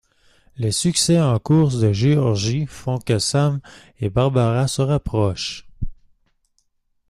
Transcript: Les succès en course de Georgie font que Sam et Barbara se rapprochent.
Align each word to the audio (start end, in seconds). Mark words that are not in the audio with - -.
Les 0.57 0.71
succès 0.71 1.21
en 1.21 1.37
course 1.37 1.77
de 1.79 1.93
Georgie 1.93 2.65
font 2.65 2.97
que 2.97 3.19
Sam 3.19 3.59
et 3.99 4.09
Barbara 4.09 4.67
se 4.67 4.81
rapprochent. 4.81 5.67